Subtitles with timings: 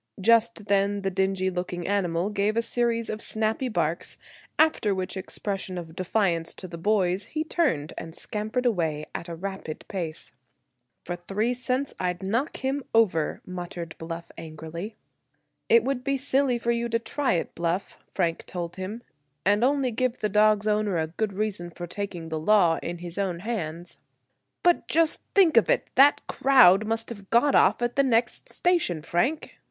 [0.19, 4.17] Just then the dingy looking animal gave a series of snappy barks;
[4.57, 9.35] after which expression of defiance to the boys he turned and scampered away at a
[9.35, 10.31] rapid pace.
[11.05, 14.95] "For three cents I'd knock him over," muttered Bluff angrily.
[15.69, 19.03] "It would be silly for you to try it, Bluff," Frank told him,
[19.45, 23.19] "and only give the dog's owner a good reason for taking the law in his
[23.19, 23.99] own hands."
[24.63, 29.03] "But, just think of it, that crowd must have got off at the next station,
[29.03, 29.59] Frank!"